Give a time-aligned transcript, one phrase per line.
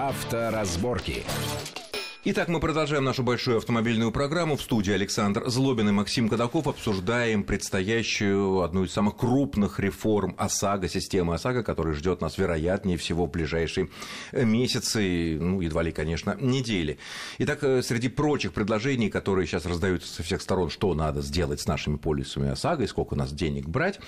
[0.00, 1.26] Авторазборки.
[2.22, 4.58] Итак, мы продолжаем нашу большую автомобильную программу.
[4.58, 10.90] В студии Александр Злобин и Максим Кадаков обсуждаем предстоящую одну из самых крупных реформ ОСАГО,
[10.90, 13.88] системы ОСАГО, которая ждет нас, вероятнее всего, в ближайшие
[14.32, 16.98] месяцы, ну, едва ли, конечно, недели.
[17.38, 21.66] Итак, э, среди прочих предложений, которые сейчас раздаются со всех сторон, что надо сделать с
[21.66, 23.98] нашими полисами ОСАГО и сколько у нас денег брать,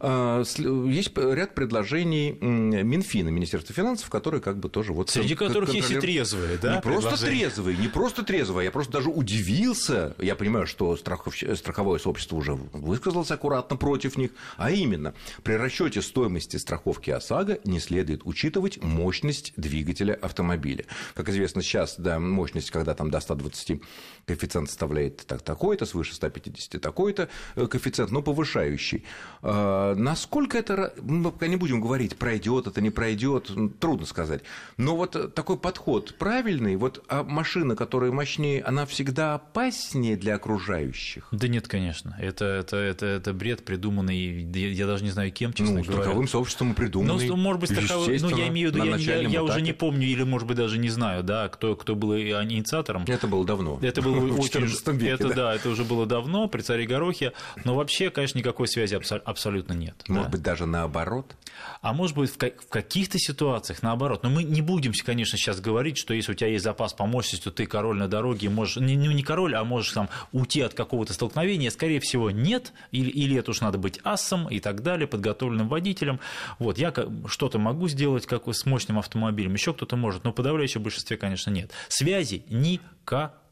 [0.00, 5.10] э, есть ряд предложений Минфина, Министерства финансов, которые как бы тоже вот...
[5.10, 6.74] Среди которых есть и трезвые, да?
[6.74, 10.14] Не просто трезвые трезвый, не просто трезвый, я просто даже удивился.
[10.18, 11.34] Я понимаю, что страхов...
[11.36, 17.78] страховое сообщество уже высказалось аккуратно против них, а именно, при расчете стоимости страховки ОСАГО не
[17.78, 20.84] следует учитывать мощность двигателя автомобиля.
[21.14, 23.82] Как известно, сейчас да, мощность, когда там до 120
[24.26, 29.04] коэффициент составляет так, такой-то, свыше 150 такой-то э, коэффициент, но повышающий.
[29.42, 34.42] А, насколько это, мы пока не будем говорить, пройдет это, не пройдет, трудно сказать.
[34.76, 41.26] Но вот такой подход правильный, вот а машина, которая мощнее, она всегда опаснее для окружающих?
[41.32, 42.16] Да нет, конечно.
[42.20, 46.02] Это, это, это, это бред, придуманный, я даже не знаю кем, честно ну, говоря.
[46.02, 47.26] страховым сообществом придуманный.
[47.26, 50.06] Ну, может быть, страховым, ну, я имею в виду, я, я, я уже не помню,
[50.06, 53.04] или, может быть, даже не знаю, да, кто, кто был инициатором.
[53.08, 53.80] Это было давно.
[53.82, 54.62] Это было очень...
[54.62, 55.34] Веке, это, да.
[55.34, 57.32] да, это уже было давно, при царе Горохе,
[57.64, 59.96] но вообще, конечно, никакой связи абсолютно нет.
[60.06, 60.30] Может да.
[60.30, 61.34] быть, даже наоборот?
[61.80, 64.22] А может быть, в каких-то ситуациях наоборот.
[64.22, 67.06] Но мы не будем, конечно, сейчас говорить, что если у тебя есть запас по
[67.40, 71.12] то ты король на дороге, можешь, не, не король, а можешь там уйти от какого-то
[71.12, 71.70] столкновения.
[71.70, 76.20] Скорее всего, нет, или, или это уж надо быть ассом и так далее, подготовленным водителем.
[76.58, 76.92] Вот, я
[77.26, 81.50] что-то могу сделать, как с мощным автомобилем, еще кто-то может, но в подавляющем большинстве, конечно,
[81.50, 81.70] нет.
[81.88, 82.44] Связи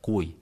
[0.00, 0.36] никакой.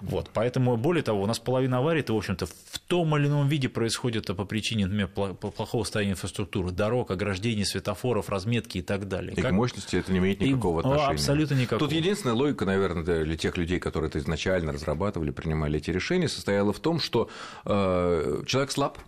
[0.00, 3.68] Вот, поэтому, более того, у нас половина аварий, в общем-то, в том или ином виде
[3.68, 9.32] происходит по причине, например, плохого состояния инфраструктуры, дорог, ограждений, светофоров, разметки и так далее.
[9.34, 9.52] И как...
[9.52, 10.84] к мощности это не имеет никакого и...
[10.84, 11.12] отношения.
[11.12, 11.78] Абсолютно никакого.
[11.78, 16.72] Тут единственная логика, наверное, для тех людей, которые это изначально разрабатывали, принимали эти решения, состояла
[16.72, 17.30] в том, что
[17.64, 18.98] э, человек слаб,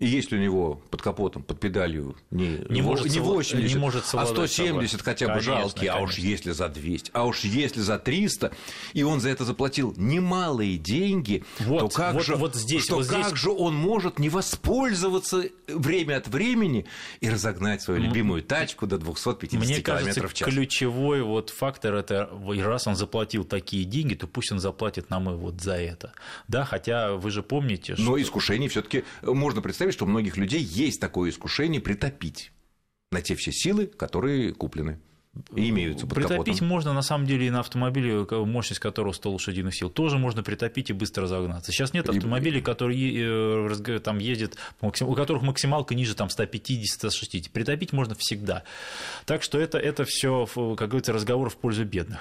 [0.00, 4.02] и если у него под капотом, под педалью не, не, может, не 80, не может
[4.12, 5.04] а 170 собой.
[5.04, 5.98] хотя бы конечно, жалкий, конечно.
[5.98, 8.50] а уж если за 200, а уж если за 300,
[8.92, 12.96] и он за это заплатил немалые деньги, вот, то как, вот, же, вот здесь, что
[12.96, 13.38] вот как здесь...
[13.38, 16.86] же он может не воспользоваться время от времени
[17.20, 20.48] и разогнать свою любимую тачку до 250 Мне км кажется, в час?
[20.48, 22.28] ключевой вот фактор это,
[22.58, 26.14] раз он заплатил такие деньги, то пусть он заплатит нам и вот за это.
[26.48, 28.02] Да, хотя вы же помните, что...
[28.02, 32.52] Но искушений все таки можно представить представить, что у многих людей есть такое искушение притопить
[33.10, 35.00] на те все силы, которые куплены
[35.56, 36.68] имеются под Притопить капотом.
[36.68, 39.90] можно, на самом деле, и на автомобиле, мощность которого 100 лошадиных сил.
[39.90, 41.72] Тоже можно притопить и быстро разогнаться.
[41.72, 47.50] Сейчас нет автомобилей, которые э, там ездят, у которых максималка ниже там, 150-160.
[47.52, 48.62] Притопить можно всегда.
[49.26, 50.46] Так что это, это все,
[50.76, 52.20] как говорится, разговор в пользу бедных.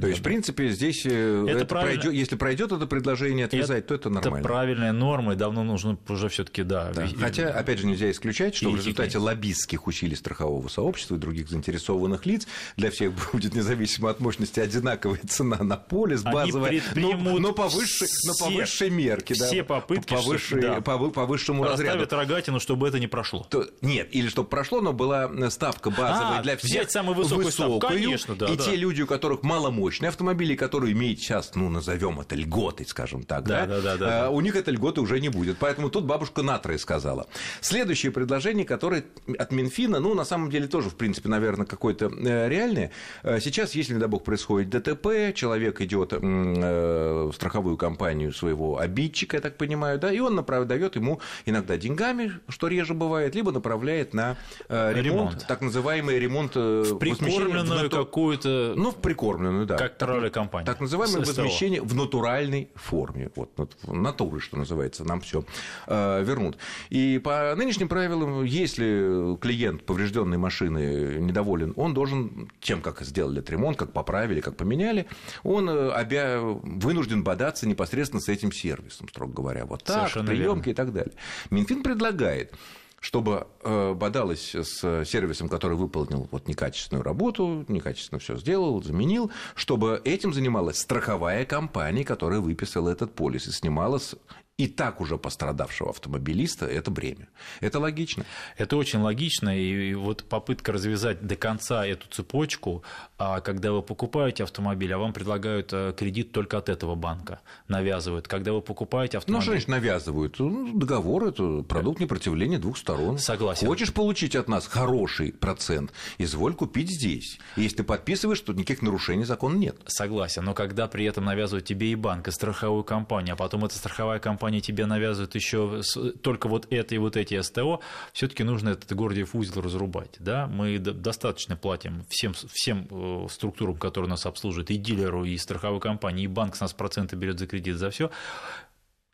[0.00, 3.88] То есть, в принципе, здесь, э, это это пройдет, если пройдет это предложение отвязать, это,
[3.88, 4.38] то это нормально.
[4.38, 6.92] Это правильная норма, и давно нужно уже все-таки да.
[6.94, 7.06] да.
[7.18, 12.26] Хотя, опять же, нельзя исключать, что в результате лоббистских усилий страхового сообщества и других заинтересованных
[12.26, 12.46] лиц
[12.76, 17.68] для всех будет независимо от мощности одинаковая цена на поле с базовой, но, но, по
[17.68, 19.34] высшей, но по высшей мерке.
[19.34, 22.06] Все да, попытки, по, высшей, да, по, по высшему разряду.
[22.10, 23.46] Рогатину, чтобы это не прошло.
[23.48, 26.70] То, нет, или чтобы прошло, но была ставка базовая а, для всех.
[26.70, 28.46] Взять самую высокую, высокую ставку, конечно, да.
[28.46, 28.64] И да.
[28.64, 33.44] те люди, у которых маломощные автомобили, которые имеют сейчас, ну, назовем это льготой, скажем так,
[33.44, 35.58] да, да, да, да, да, а, у них этой льготы уже не будет.
[35.58, 37.26] Поэтому тут бабушка Натрой сказала.
[37.60, 39.04] Следующее предложение, которое
[39.38, 42.10] от Минфина, ну, на самом деле тоже, в принципе, наверное, какое-то
[42.46, 42.90] э, реальное.
[43.22, 48.78] Э, сейчас, если, не дай бог, происходит ДТП, человек идет э, в страховую компанию своего
[48.78, 50.36] обидчика, я так понимаю, да, и он
[50.66, 54.36] дает ему иногда деньгами, что реже бывает, либо направляет на
[54.68, 55.46] ремонт, ремонт.
[55.46, 58.74] так называемый ремонт в прикормленную в какую-то...
[58.76, 59.76] Ну, в прикормленную, да.
[59.76, 60.66] Как троллей компания.
[60.66, 63.30] Так называемое возмещение в натуральной форме.
[63.36, 63.50] Вот,
[63.86, 65.44] натуры, что называется, нам все
[65.86, 66.58] вернут.
[66.90, 72.29] И по нынешним правилам, если клиент поврежденной машины недоволен, он должен
[72.60, 75.06] тем, как сделали этот ремонт, как поправили, как поменяли,
[75.42, 76.40] он э, обя...
[76.40, 79.66] вынужден бодаться непосредственно с этим сервисом, строго говоря.
[79.66, 81.14] Вот так, приемки и так далее.
[81.50, 82.54] Минфин предлагает
[83.00, 90.00] чтобы э, бодалось с сервисом, который выполнил вот некачественную работу, некачественно все сделал, заменил, чтобы
[90.04, 94.16] этим занималась страховая компания, которая выписала этот полис и снимала с
[94.60, 97.28] и так уже пострадавшего автомобилиста это бремя.
[97.60, 98.26] Это логично.
[98.58, 102.82] Это очень логично, и вот попытка развязать до конца эту цепочку,
[103.16, 108.28] а когда вы покупаете автомобиль, а вам предлагают э, кредит только от этого банка, навязывают.
[108.28, 109.38] Когда вы покупаете автомобиль...
[109.38, 110.38] Ну, что значит навязывают?
[110.38, 113.16] Ну, договор– это продукт непротивления двух сторон.
[113.16, 113.66] Согласен.
[113.66, 117.38] Хочешь получить от нас хороший процент, изволь купить здесь.
[117.56, 119.78] И если ты подписываешь, то никаких нарушений закона нет.
[119.86, 123.76] Согласен, но когда при этом навязывают тебе и банк, и страховую компанию, а потом эта
[123.76, 125.82] страховая компания тебе навязывает еще
[126.22, 127.80] только вот это и вот эти СТО,
[128.12, 130.16] все-таки нужно этот Гордиев узел разрубать.
[130.18, 130.48] Да?
[130.48, 136.24] Мы достаточно платим всем, всем э, структурам, которые нас обслуживают, и дилеру, и страховой компании,
[136.24, 138.10] и банк с нас проценты берет за кредит, за все.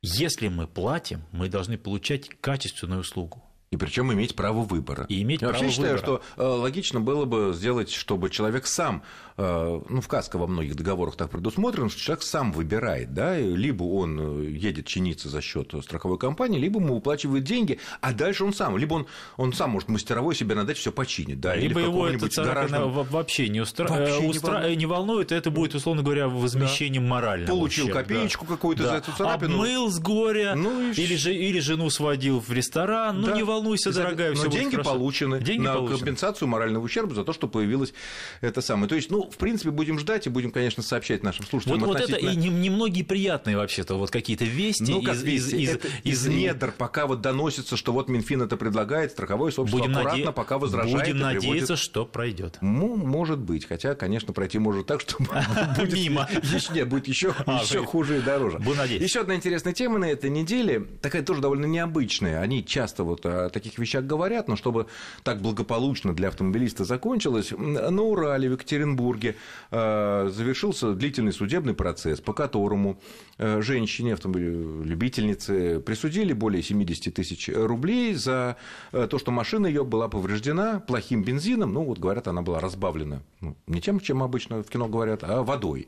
[0.03, 3.43] Если мы платим, мы должны получать качественную услугу.
[3.73, 5.07] И причем иметь право выбора.
[5.09, 6.23] И иметь Я право вообще считаю, выбора.
[6.37, 9.03] что э, логично было бы сделать, чтобы человек сам,
[9.37, 13.83] э, ну, в КАСКО во многих договорах так предусмотрено, что человек сам выбирает, да, либо
[13.83, 18.55] он э, едет чиниться за счет страховой компании, либо ему выплачивают деньги, а дальше он
[18.55, 22.07] сам, либо он, он сам может мастеровой себе надать все починить, да, либо или его
[22.07, 22.93] это гаражном...
[22.93, 23.89] вообще не, устра...
[23.89, 24.53] вообще не, устра...
[24.53, 24.79] волнует.
[24.79, 27.11] не волнует, это будет, условно говоря, возмещением да.
[27.11, 28.53] морального Получил ущерба, копеечку да.
[28.55, 28.91] какую-то да.
[28.91, 29.55] за эту царапину.
[29.57, 30.95] Обмыл с горя, ну, и...
[30.95, 33.33] или, же, или жену сводил в ресторан, ну, да.
[33.33, 35.99] не волнуйся, дорогая, но деньги получены деньги на получены.
[35.99, 37.93] компенсацию морального ущерба за то, что появилось
[38.41, 38.89] это самое.
[38.89, 41.81] То есть, ну, в принципе, будем ждать и будем, конечно, сообщать нашим слушателям.
[41.81, 42.31] Вот, относительно...
[42.31, 45.57] вот это и немногие приятные вообще-то вот какие-то вести, ну, как из, вести?
[45.57, 49.81] из, из, из, из недр, пока вот доносится, что вот Минфин это предлагает, страховое сообщество
[49.81, 50.33] будем аккуратно наде...
[50.33, 51.07] пока возражает.
[51.07, 51.79] Будем надеяться, приводит...
[51.79, 52.59] что пройдет.
[52.61, 55.17] Ну, может быть, хотя, конечно, пройти может так, что
[55.77, 56.29] будет мимо.
[56.43, 58.59] Еще будет еще А, хуже и дороже.
[58.59, 59.05] Будем надеяться.
[59.05, 62.41] Еще одна интересная тема на этой неделе, такая тоже довольно необычная.
[62.41, 64.87] Они часто вот о таких вещах говорят, но чтобы
[65.23, 69.37] так благополучно для автомобилиста закончилось, на Урале, в Екатеринбурге
[69.71, 72.99] э, завершился длительный судебный процесс, по которому
[73.39, 78.57] э, женщине, автомобиле-любительнице, присудили более 70 тысяч рублей за
[78.93, 83.23] э, то, что машина ее была повреждена плохим бензином, ну, вот говорят, она была разбавлена
[83.41, 85.87] ну, не тем, чем обычно в кино говорят, а водой.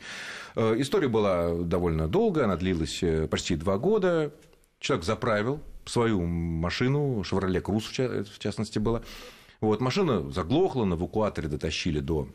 [0.56, 4.32] История была довольно долгая, она длилась почти два года.
[4.80, 9.02] Человек заправил свою машину, Chevrolet Cruze в частности была.
[9.60, 12.28] Вот, машина заглохла, на эвакуаторе дотащили до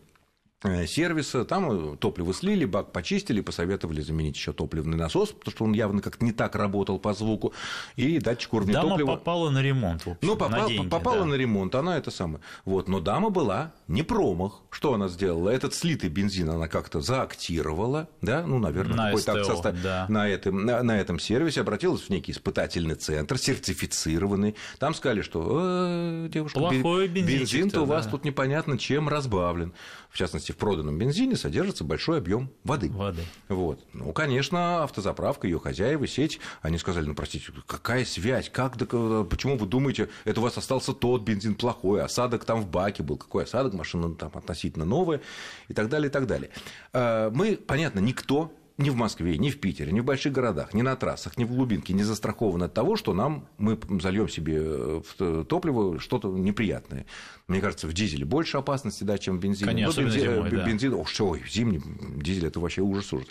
[0.87, 6.01] сервиса, там топливо слили, бак почистили, посоветовали заменить еще топливный насос, потому что он явно
[6.01, 7.53] как-то не так работал по звуку,
[7.95, 9.07] и датчик уровня дама топлива...
[9.15, 11.25] попала на ремонт, в общем, Ну, попал, на деньги, попала да.
[11.25, 12.39] на ремонт, она это самое.
[12.65, 14.61] Вот, но дама была не промах.
[14.69, 15.49] Что она сделала?
[15.49, 19.81] Этот слитый бензин она как-то заактировала, да, ну, наверное, На какой-то СТО, состав...
[19.81, 20.05] да.
[20.09, 24.55] на, этом, на, на этом сервисе, обратилась в некий испытательный центр, сертифицированный.
[24.79, 28.11] Там сказали, что э, девушка, Плохой бензин-то у вас да.
[28.11, 29.73] тут непонятно чем разбавлен.
[30.09, 32.89] В частности, в проданном бензине содержится большой объем воды.
[32.89, 33.23] Воды.
[33.49, 33.85] Вот.
[33.93, 38.85] Ну, конечно, автозаправка, ее хозяева, сеть, они сказали, ну, простите, какая связь, как, да,
[39.23, 43.17] почему вы думаете, это у вас остался тот бензин плохой, осадок там в баке был,
[43.17, 45.21] какой осадок, машина там относительно новая,
[45.67, 46.49] и так далее, и так далее.
[46.93, 50.81] А, Мы, понятно, никто ни в Москве, ни в Питере, ни в больших городах, ни
[50.81, 54.61] на трассах, ни в глубинке не застрахован от того, что нам мы зальем себе
[55.01, 57.05] в топливо что-то неприятное.
[57.47, 59.67] Мне кажется, в дизеле больше опасности, да, чем в бензине.
[59.67, 60.65] Конечно, Но бензин, зимой, да.
[60.65, 61.81] бензин, ох, что, ой, зимний
[62.21, 63.27] дизель это вообще ужас ужас.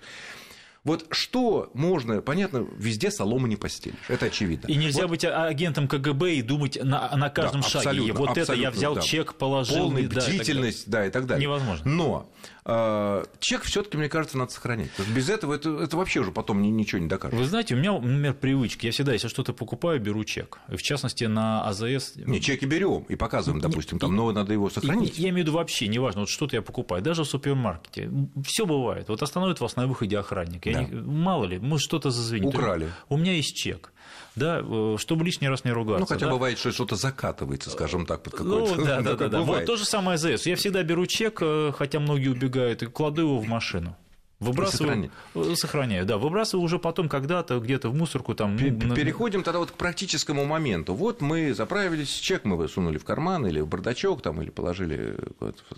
[0.85, 4.67] Вот что можно, понятно, везде солома не постелишь, это очевидно.
[4.67, 7.89] И нельзя Вот быть а- агентом КГБ и думать на, на каждом Да, шаге.
[7.91, 9.01] абсолютно, вот это я абсолютно, взял да.
[9.01, 9.77] чек, положил.
[9.77, 11.47] полная да, и бдительность, да, и так далее.
[11.47, 11.89] Невозможно.
[11.89, 12.33] Но
[12.65, 14.91] э, чек все-таки, мне кажется, надо сохранять.
[14.91, 17.39] Потому что без этого это, это вообще уже потом ни- ничего не докажет.
[17.39, 18.87] Вы знаете, у меня, например, привычка.
[18.87, 20.59] Я всегда, если что-то покупаю, беру чек.
[20.69, 22.17] И в частности, на АЗС...
[22.17, 25.17] Не, чеки берем и показываем, допустим, там, но надо его И- сохранить.
[25.17, 28.11] Я имею в виду вообще, неважно, вот что-то я покупаю, даже в супермаркете.
[28.45, 29.09] Все бывает.
[29.09, 30.72] Вот остановит вас на выходе охранник.
[30.73, 30.85] Я Да.
[30.85, 32.55] не- мало ли, может, что-то зазвенит.
[32.55, 32.91] Украли.
[33.09, 33.93] У меня есть чек.
[34.35, 36.01] Да, э, чтобы лишний раз не ругаться.
[36.01, 36.33] Ну, хотя да.
[36.33, 38.85] бывает, что что-то закатывается, скажем так, под Ну, какой-то...
[38.85, 39.39] да, да, как да, да.
[39.41, 39.67] Вот бывает.
[39.67, 40.47] то же самое АЗС.
[40.47, 43.95] Я всегда беру чек, э, хотя многие убегают, и кладу его в машину.
[44.43, 48.57] Выбрасываю, э, сохраняю, да, выбрасываю уже потом когда-то где-то в мусорку там.
[48.57, 50.95] Переходим тогда вот к практическому моменту.
[50.95, 55.17] Вот мы заправились, чек мы сунули в карман или в бардачок, там, или положили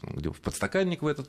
[0.03, 1.29] где, в подстаканник в этот,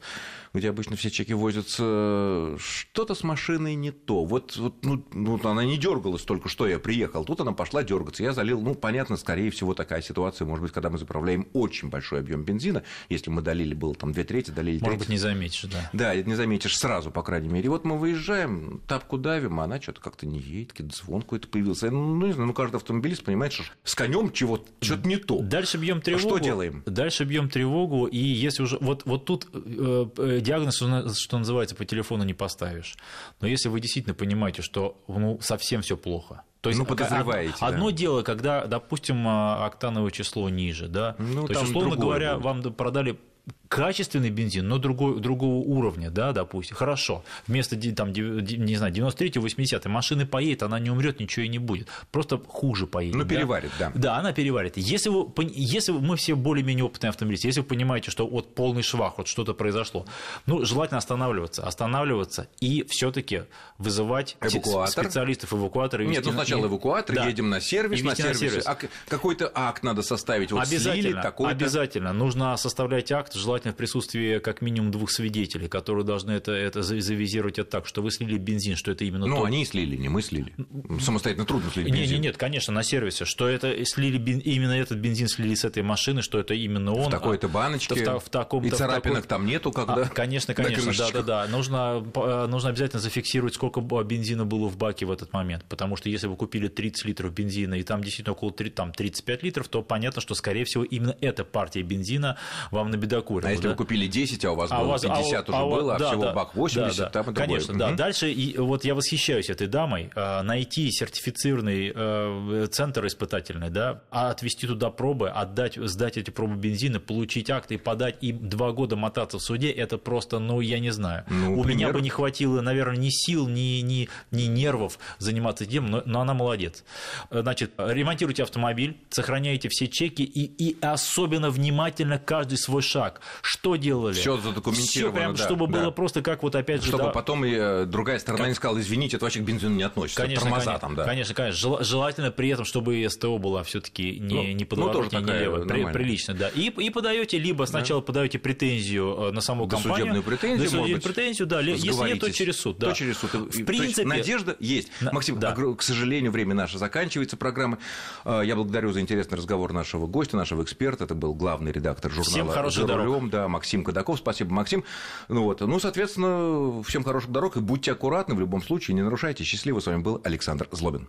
[0.53, 2.55] где обычно все чеки возятся.
[2.57, 4.23] Что-то с машиной не то.
[4.25, 8.23] Вот, вот ну, ну, она не дергалась только что я приехал, тут она пошла дергаться.
[8.23, 12.19] Я залил, ну, понятно, скорее всего, такая ситуация, может быть, когда мы заправляем очень большой
[12.19, 14.99] объем бензина, если мы долили, было там две трети, долили Может треть.
[14.99, 15.89] быть, не заметишь, да.
[15.93, 17.65] Да, не заметишь сразу, по крайней мере.
[17.65, 21.47] И вот мы выезжаем, тапку давим, а она что-то как-то не едет, какой-то звон какой-то
[21.47, 21.91] появился.
[21.91, 25.41] Ну, не знаю, ну, каждый автомобилист понимает, что с конем чего-то что-то не то.
[25.41, 26.27] Дальше бьем тревогу.
[26.27, 26.83] Что делаем?
[26.85, 31.37] Дальше бьем тревогу, и если уже вот, вот тут э, э, диагноз, что на- что
[31.37, 32.95] называется, по телефону не поставишь.
[33.41, 37.55] Но если вы действительно понимаете, что ну, совсем все плохо, То есть, ну, подозреваете.
[37.59, 37.97] Одно да.
[37.97, 41.15] дело, когда, допустим, а, октановое число ниже, да.
[41.19, 42.43] Ну, То есть, условно говоря, будет.
[42.43, 43.19] вам продали
[43.67, 49.85] качественный бензин, но другой, другого уровня, да, допустим, хорошо, вместо там, не знаю, 93 80
[49.85, 53.15] машины поедет, она не умрет, ничего и не будет, просто хуже поедет.
[53.15, 53.29] Ну, да?
[53.29, 53.91] переварит, да.
[53.95, 54.77] Да, она переварит.
[54.77, 59.17] Если, вы, если мы все более-менее опытные автомобилисты, если вы понимаете, что вот полный швах,
[59.17, 60.05] вот что-то произошло,
[60.45, 63.43] ну, желательно останавливаться, останавливаться и все таки
[63.77, 65.03] вызывать эвакуатор.
[65.05, 66.05] специалистов, эвакуаторы.
[66.05, 67.27] Нет, ну сначала эвакуатор, да.
[67.27, 68.41] едем на сервис, на сервис.
[68.41, 68.67] на сервис.
[68.67, 73.77] А какой-то акт надо составить, вот обязательно, слили Обязательно, нужно составлять акт, желательно желательно в
[73.77, 78.37] присутствии как минимум двух свидетелей, которые должны это, это завизировать это так, что вы слили
[78.37, 79.43] бензин, что это именно Ну, то...
[79.45, 80.53] они слили, не мы слили.
[80.99, 82.01] Самостоятельно трудно слить бензин.
[82.01, 84.39] Нет, нет, нет, конечно, на сервисе, что это слили бен...
[84.39, 87.07] именно этот бензин слили с этой машины, что это именно он.
[87.07, 87.95] В такой-то баночке.
[87.95, 89.29] В, в таком И царапинок такой...
[89.29, 89.93] там нету, когда.
[89.93, 91.47] А, конечно, конечно, да, да, да.
[91.47, 92.01] Нужно,
[92.47, 95.63] нужно обязательно зафиксировать, сколько бензина было в баке в этот момент.
[95.69, 99.43] Потому что если вы купили 30 литров бензина, и там действительно около 3, там, 35
[99.43, 102.37] литров, то понятно, что, скорее всего, именно эта партия бензина
[102.71, 103.44] вам набедокурила.
[103.47, 103.69] А если да?
[103.69, 105.95] вы купили 10 10, а у вас а было вас, 50 а, уже а, было,
[105.95, 107.09] а да, всего да, бак 80, да, да.
[107.09, 107.87] там и Конечно, другое.
[107.87, 107.87] да.
[107.89, 107.97] Угу.
[107.97, 114.31] Дальше, и, вот я восхищаюсь этой дамой, а, найти сертифицированный э, центр испытательный, да, а
[114.31, 118.95] отвезти туда пробы, отдать, сдать эти пробы бензина, получить акты и подать, и два года
[118.95, 121.25] мотаться в суде, это просто, ну, я не знаю.
[121.29, 121.77] Ну, у пример...
[121.77, 126.21] меня бы не хватило, наверное, ни сил, ни, ни, ни нервов заниматься этим, но, но
[126.21, 126.83] она молодец.
[127.29, 133.21] Значит, ремонтируйте автомобиль, сохраняйте все чеки и, и особенно внимательно каждый свой шаг.
[133.41, 134.13] Что делали?
[134.13, 134.85] Все задокументировано.
[134.85, 135.79] Все прям, да, чтобы да.
[135.79, 136.89] было просто как вот опять же.
[136.89, 138.49] Чтобы да, потом и э, другая сторона как...
[138.49, 140.21] не сказала, извините, это вообще к бензину не относится.
[140.21, 141.05] Конечно, Тормоза конечно, там, да.
[141.05, 141.83] Конечно, конечно.
[141.83, 145.65] Желательно при этом, чтобы СТО была все-таки не, ну, не подворотня, ну, не левая.
[145.65, 146.49] При, прилично, да.
[146.49, 148.05] И, и подаете, либо сначала да.
[148.05, 150.23] подаете претензию э, на саму компанию.
[150.23, 151.61] претензию, досудебную претензию, да.
[151.61, 152.77] Если нет, то через суд.
[152.77, 152.89] Да.
[152.89, 153.33] То через суд.
[153.33, 154.07] В принципе...
[154.07, 154.89] надежда есть.
[155.01, 155.11] На...
[155.13, 155.53] Максим, да.
[155.53, 157.79] к сожалению, время наше заканчивается, программа.
[158.23, 161.05] Э, я благодарю за интересный разговор нашего гостя, нашего эксперта.
[161.05, 162.85] Это был главный редактор журнала Всем хороших
[163.29, 163.45] дорог.
[163.45, 164.17] да, Максим Кадаков.
[164.17, 164.83] Спасибо, Максим.
[165.27, 165.61] Ну, вот.
[165.61, 169.43] ну, соответственно, всем хороших дорог и будьте аккуратны в любом случае, не нарушайте.
[169.43, 169.79] Счастливо.
[169.79, 171.07] С вами был Александр Злобин.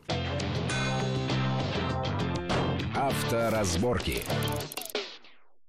[2.94, 4.22] Авторазборки.